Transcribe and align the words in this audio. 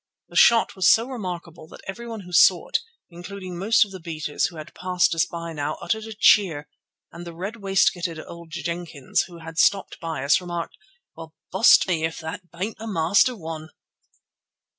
The 0.29 0.35
shot 0.35 0.75
was 0.75 0.91
so 0.91 1.07
remarkable 1.07 1.67
that 1.67 1.83
everyone 1.87 2.21
who 2.21 2.33
saw 2.33 2.69
it, 2.69 2.79
including 3.11 3.55
most 3.55 3.85
of 3.85 3.91
the 3.91 3.99
beaters, 3.99 4.45
who 4.47 4.55
had 4.57 4.73
passed 4.73 5.13
us 5.13 5.27
by 5.27 5.53
now, 5.53 5.75
uttered 5.79 6.05
a 6.05 6.13
cheer, 6.15 6.67
and 7.11 7.23
the 7.23 7.35
red 7.35 7.57
waistcoated 7.57 8.19
old 8.27 8.49
Jenkins, 8.49 9.25
who 9.27 9.41
had 9.41 9.59
stopped 9.59 9.99
by 9.99 10.23
us, 10.23 10.41
remarked: 10.41 10.75
"Well, 11.15 11.35
bust 11.51 11.87
me 11.87 12.03
if 12.03 12.17
that 12.17 12.49
bain't 12.49 12.77
a 12.79 12.87
master 12.87 13.35
one!" 13.35 13.69